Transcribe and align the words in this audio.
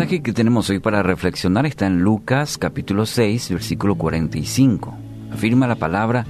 pasaje 0.00 0.22
que 0.22 0.32
tenemos 0.32 0.70
hoy 0.70 0.78
para 0.78 1.02
reflexionar 1.02 1.66
está 1.66 1.86
en 1.86 2.00
Lucas 2.00 2.56
capítulo 2.56 3.04
6, 3.04 3.50
versículo 3.50 3.96
45. 3.96 4.94
Afirma 5.30 5.66
la 5.66 5.74
palabra, 5.74 6.24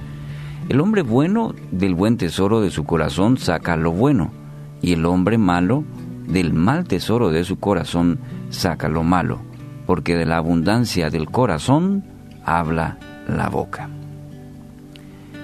el 0.67 0.81
hombre 0.81 1.03
bueno 1.03 1.55
del 1.71 1.95
buen 1.95 2.17
tesoro 2.17 2.59
de 2.59 2.69
su 2.69 2.83
corazón 2.83 3.37
saca 3.37 3.77
lo 3.77 3.93
bueno, 3.93 4.33
y 4.81 4.91
el 4.91 5.05
hombre 5.05 5.37
malo 5.37 5.85
del 6.27 6.51
mal 6.51 6.83
tesoro 6.83 7.29
de 7.29 7.45
su 7.45 7.61
corazón 7.61 8.19
saca 8.49 8.89
lo 8.89 9.03
malo, 9.03 9.39
porque 9.85 10.17
de 10.17 10.25
la 10.25 10.35
abundancia 10.35 11.09
del 11.09 11.27
corazón 11.27 12.03
habla 12.43 12.97
la 13.25 13.47
boca. 13.47 13.89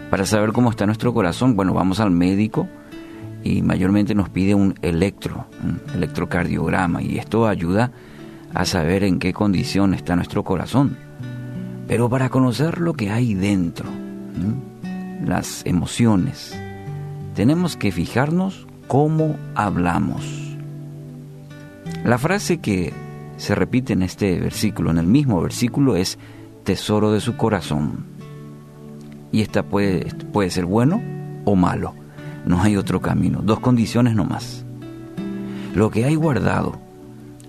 Para 0.10 0.26
saber 0.26 0.52
cómo 0.52 0.70
está 0.70 0.86
nuestro 0.86 1.14
corazón, 1.14 1.56
bueno, 1.56 1.74
vamos 1.74 2.02
al 2.02 2.12
médico 2.12 2.68
y 3.42 3.62
mayormente 3.62 4.14
nos 4.16 4.28
pide 4.28 4.54
un 4.54 4.76
electro, 4.82 5.48
un 5.64 5.80
electrocardiograma, 5.96 7.02
y 7.02 7.20
esto 7.20 7.48
ayuda 7.48 7.86
a 7.86 8.17
saber 8.66 9.04
en 9.04 9.20
qué 9.20 9.34
condición 9.34 9.94
está 9.94 10.16
nuestro 10.16 10.44
corazón. 10.44 10.98
Pero 11.88 12.10
para 12.10 12.30
conocer 12.30 12.80
lo 12.80 12.94
que 12.94 13.12
hay 13.12 13.34
dentro, 13.34 13.90
las 15.26 15.66
emociones, 15.66 16.60
tenemos 17.36 17.78
que 17.78 17.92
fijarnos 17.92 18.68
cómo 18.88 19.38
hablamos. 19.56 20.26
La 22.04 22.18
frase 22.18 22.58
que 22.58 22.94
se 23.38 23.56
repite 23.56 23.94
en 23.94 24.04
este 24.04 24.40
versículo, 24.40 24.92
en 24.92 24.98
el 24.98 25.08
mismo 25.08 25.42
versículo, 25.42 25.96
es 25.96 26.18
tesoro 26.64 27.12
de 27.12 27.22
su 27.22 27.38
corazón. 27.38 28.06
Y 29.32 29.42
esta 29.42 29.64
puede, 29.64 30.06
puede 30.32 30.50
ser 30.50 30.66
bueno 30.66 31.02
o 31.46 31.56
malo 31.56 31.94
no 32.48 32.62
hay 32.62 32.78
otro 32.78 33.02
camino. 33.02 33.42
Dos 33.44 33.60
condiciones 33.60 34.16
nomás. 34.16 34.66
Lo 35.76 35.92
que 35.92 36.06
hay 36.06 36.16
guardado, 36.16 36.80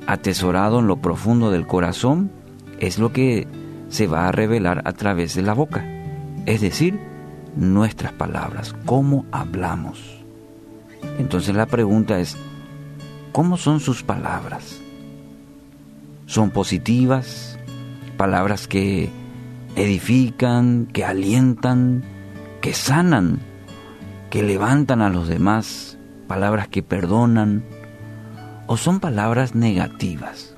atesorado 0.08 0.80
en 0.80 0.86
lo 0.86 0.96
profundo 1.02 1.50
del 1.50 1.66
corazón, 1.66 2.32
es 2.80 2.98
lo 2.98 3.12
que 3.12 3.46
se 3.90 4.06
va 4.06 4.26
a 4.26 4.32
revelar 4.32 4.80
a 4.86 4.94
través 4.94 5.34
de 5.34 5.42
la 5.42 5.52
boca. 5.52 5.86
Es 6.46 6.62
decir, 6.62 6.98
nuestras 7.54 8.12
palabras, 8.12 8.74
cómo 8.86 9.26
hablamos. 9.32 10.24
Entonces 11.18 11.54
la 11.54 11.66
pregunta 11.66 12.18
es, 12.20 12.38
¿cómo 13.32 13.58
son 13.58 13.80
sus 13.80 14.02
palabras? 14.02 14.80
¿Son 16.24 16.50
positivas? 16.52 17.58
Palabras 18.16 18.66
que 18.66 19.10
edifican, 19.76 20.86
que 20.86 21.04
alientan, 21.04 22.02
que 22.62 22.72
sanan, 22.72 23.40
que 24.30 24.42
levantan 24.42 25.02
a 25.02 25.10
los 25.10 25.28
demás, 25.28 25.98
palabras 26.26 26.66
que 26.66 26.82
perdonan, 26.82 27.62
o 28.68 28.76
son 28.76 29.00
palabras 29.00 29.54
negativas, 29.54 30.54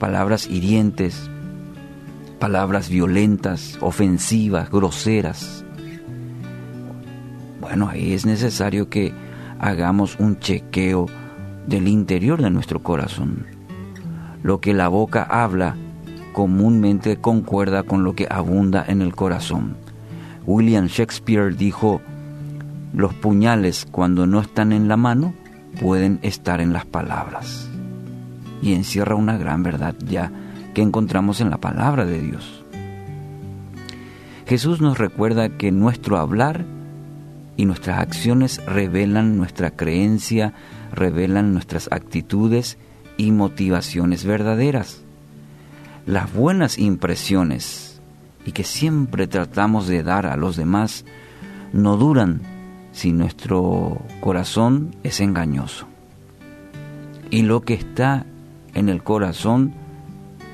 palabras 0.00 0.48
hirientes, 0.48 1.30
palabras 2.40 2.88
violentas, 2.88 3.78
ofensivas, 3.80 4.70
groseras. 4.70 5.64
Bueno, 7.60 7.88
ahí 7.88 8.12
es 8.12 8.26
necesario 8.26 8.90
que 8.90 9.14
hagamos 9.60 10.18
un 10.18 10.40
chequeo 10.40 11.06
del 11.68 11.86
interior 11.86 12.42
de 12.42 12.50
nuestro 12.50 12.82
corazón. 12.82 13.46
Lo 14.42 14.60
que 14.60 14.74
la 14.74 14.88
boca 14.88 15.22
habla 15.22 15.76
comúnmente 16.32 17.18
concuerda 17.18 17.84
con 17.84 18.02
lo 18.02 18.14
que 18.14 18.26
abunda 18.28 18.84
en 18.86 19.00
el 19.00 19.14
corazón. 19.14 19.76
William 20.44 20.86
Shakespeare 20.86 21.56
dijo, 21.56 22.00
los 22.92 23.14
puñales 23.14 23.86
cuando 23.92 24.26
no 24.26 24.40
están 24.40 24.72
en 24.72 24.88
la 24.88 24.96
mano 24.96 25.34
pueden 25.80 26.18
estar 26.22 26.60
en 26.60 26.72
las 26.72 26.84
palabras. 26.84 27.68
Y 28.62 28.74
encierra 28.74 29.14
una 29.14 29.36
gran 29.36 29.62
verdad 29.62 29.94
ya 30.06 30.32
que 30.74 30.82
encontramos 30.82 31.40
en 31.40 31.50
la 31.50 31.58
palabra 31.58 32.04
de 32.04 32.20
Dios. 32.20 32.64
Jesús 34.46 34.80
nos 34.80 34.98
recuerda 34.98 35.48
que 35.48 35.72
nuestro 35.72 36.18
hablar 36.18 36.64
y 37.56 37.64
nuestras 37.64 37.98
acciones 37.98 38.64
revelan 38.66 39.36
nuestra 39.36 39.70
creencia, 39.70 40.52
revelan 40.92 41.52
nuestras 41.52 41.88
actitudes 41.90 42.78
y 43.16 43.32
motivaciones 43.32 44.24
verdaderas. 44.24 45.02
Las 46.06 46.32
buenas 46.32 46.78
impresiones 46.78 48.00
y 48.44 48.52
que 48.52 48.62
siempre 48.62 49.26
tratamos 49.26 49.88
de 49.88 50.02
dar 50.02 50.26
a 50.26 50.36
los 50.36 50.56
demás 50.56 51.04
no 51.72 51.96
duran 51.96 52.40
si 52.96 53.12
nuestro 53.12 54.00
corazón 54.20 54.96
es 55.02 55.20
engañoso. 55.20 55.86
Y 57.30 57.42
lo 57.42 57.60
que 57.60 57.74
está 57.74 58.24
en 58.72 58.88
el 58.88 59.02
corazón 59.02 59.74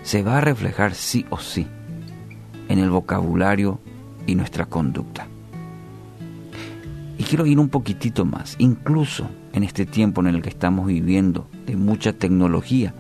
se 0.03 0.25
va 0.25 0.39
a 0.39 0.41
reflejar 0.41 0.95
sí 0.95 1.25
o 1.31 1.39
sí 1.39 1.69
en 2.69 2.81
el 2.81 2.91
vocabulario 2.91 3.79
y 4.27 4.35
nuestra 4.35 4.67
conducta. 4.67 5.29
Y 7.17 7.23
quiero 7.23 7.47
ir 7.47 7.61
un 7.61 7.69
poquitito 7.69 8.25
más, 8.25 8.57
incluso 8.59 9.31
en 9.53 9.63
este 9.63 9.87
tiempo 9.87 10.21
en 10.21 10.27
el 10.27 10.43
que 10.43 10.49
estamos 10.49 10.89
viviendo 10.89 11.49
de 11.65 11.77
mucha 11.77 12.13
tecnología, 12.13 12.93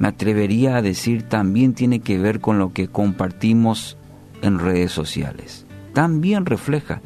me 0.00 0.08
atrevería 0.08 0.74
a 0.74 0.82
decir 0.82 1.22
también 1.22 1.74
tiene 1.74 2.00
que 2.00 2.18
ver 2.18 2.40
con 2.40 2.58
lo 2.58 2.72
que 2.72 2.88
compartimos 2.88 3.96
en 4.42 4.58
redes 4.58 4.90
sociales. 4.90 5.64
También 5.92 6.44
refleja 6.44 7.00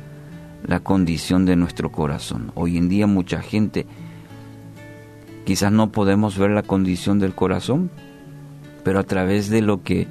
la 0.71 0.79
condición 0.79 1.47
de 1.47 1.57
nuestro 1.57 1.91
corazón. 1.91 2.53
Hoy 2.55 2.79
en 2.79 2.89
día 2.89 3.09
mucha 3.09 3.43
gente, 3.43 3.87
quizás 5.45 5.73
no 5.73 5.91
podemos 5.91 6.39
ver 6.39 6.53
la 6.53 6.63
condición 6.63 7.19
del 7.19 7.35
corazón, 7.35 7.91
pero 8.85 9.01
a 9.01 9.03
través 9.03 9.51
de 9.51 9.63
lo 9.63 9.83
que 9.83 10.07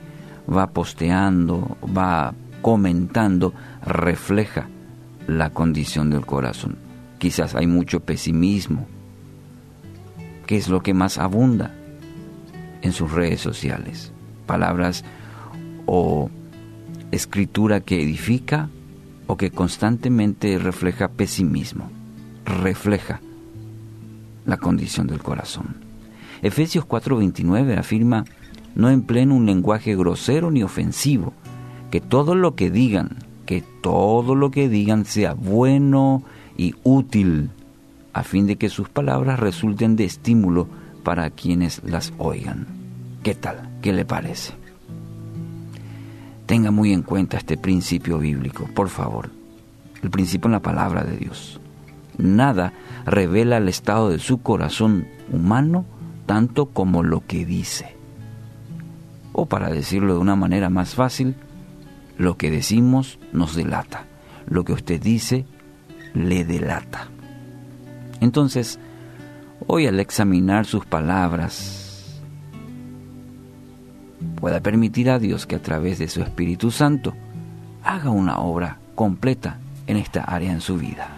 va 0.53 0.71
posteando, 0.71 1.77
va 1.85 2.33
comentando, 2.61 3.53
refleja 3.85 4.67
la 5.27 5.49
condición 5.51 6.09
del 6.09 6.25
corazón. 6.25 6.77
Quizás 7.19 7.55
hay 7.55 7.65
mucho 7.65 8.01
pesimismo, 8.01 8.85
que 10.45 10.57
es 10.57 10.67
lo 10.67 10.83
que 10.83 10.93
más 10.93 11.19
abunda 11.19 11.73
en 12.81 12.91
sus 12.91 13.13
redes 13.13 13.39
sociales. 13.39 14.11
Palabras 14.45 15.05
o 15.85 16.29
escritura 17.13 17.79
que 17.79 18.03
edifica 18.03 18.67
o 19.29 19.38
que 19.38 19.51
constantemente 19.51 20.57
refleja 20.57 21.07
pesimismo, 21.07 21.91
refleja 22.45 23.22
la 24.47 24.57
condición 24.57 25.06
del 25.06 25.22
corazón. 25.22 25.75
Efesios 26.41 26.84
4:29 26.84 27.78
afirma, 27.78 28.25
no 28.73 28.89
empleen 28.89 29.31
un 29.31 29.45
lenguaje 29.45 29.95
grosero 29.95 30.50
ni 30.50 30.63
ofensivo, 30.63 31.34
que 31.91 32.01
todo 32.01 32.34
lo 32.34 32.56
que 32.56 32.72
digan, 32.72 33.18
que 33.45 33.63
todo 33.84 34.34
lo 34.34 34.50
que 34.50 34.68
digan 34.68 35.06
sea 35.06 35.35
bueno 35.35 36.23
y 36.57 36.73
útil, 36.84 37.51
a 38.13 38.23
fin 38.23 38.47
de 38.47 38.56
que 38.56 38.69
sus 38.69 38.89
palabras 38.89 39.39
resulten 39.39 39.95
de 39.95 40.06
estímulo 40.06 40.68
para 41.03 41.29
quienes 41.29 41.84
las 41.84 42.13
oigan. 42.18 42.66
¿Qué 43.22 43.35
tal? 43.35 43.69
¿Qué 43.84 43.94
le 43.94 44.06
parece? 44.06 44.53
Tenga 46.49 46.71
muy 46.71 46.93
en 46.93 47.03
cuenta 47.03 47.37
este 47.37 47.57
principio 47.57 48.17
bíblico, 48.17 48.67
por 48.73 48.89
favor. 48.89 49.29
El 50.01 50.09
principio 50.09 50.47
en 50.47 50.53
la 50.53 50.61
palabra 50.61 51.03
de 51.03 51.15
Dios. 51.15 51.61
Nada 52.17 52.73
revela 53.05 53.57
el 53.57 53.69
estado 53.69 54.09
de 54.09 54.17
su 54.17 54.41
corazón 54.41 55.07
humano 55.31 55.85
tanto 56.25 56.65
como 56.65 57.03
lo 57.03 57.23
que 57.23 57.45
dice. 57.45 57.95
O 59.31 59.45
para 59.45 59.69
decirlo 59.69 60.15
de 60.15 60.21
una 60.21 60.35
manera 60.35 60.71
más 60.71 60.95
fácil, 60.95 61.35
lo 62.18 62.35
que 62.35 62.50
decimos 62.50 63.19
nos 63.31 63.56
delata. 63.56 64.07
Lo 64.47 64.65
que 64.65 64.74
usted 64.74 65.00
dice 65.00 65.45
le 66.15 66.45
delata. 66.45 67.09
Entonces, 68.21 68.79
hoy 69.68 69.85
al 69.85 70.00
examinar 70.00 70.65
sus 70.65 70.83
palabras, 70.83 71.88
pueda 74.39 74.62
permitir 74.62 75.10
a 75.10 75.19
Dios 75.19 75.45
que 75.45 75.56
a 75.56 75.62
través 75.62 76.00
de 76.00 76.07
su 76.07 76.21
Espíritu 76.21 76.71
Santo 76.71 77.13
haga 77.83 78.10
una 78.10 78.39
obra 78.39 78.77
completa 78.95 79.57
en 79.88 79.98
esta 79.98 80.24
área 80.24 80.51
en 80.51 80.62
su 80.62 80.77
vida. 80.77 81.10